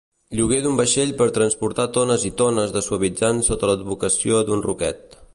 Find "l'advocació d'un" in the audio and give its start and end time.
3.71-4.65